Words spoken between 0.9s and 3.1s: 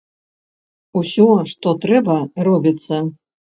Усё, што трэба, робіцца.